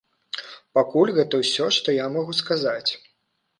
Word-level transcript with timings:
Пакуль 0.77 1.11
гэта 1.19 1.41
ўсё, 1.43 1.69
што 1.77 1.97
я 1.99 2.09
магу 2.17 2.33
сказаць. 2.41 2.91